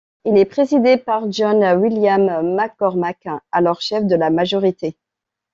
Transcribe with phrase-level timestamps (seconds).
[0.25, 4.95] Il est présidé par John William McCormack, alors chef de la majorité.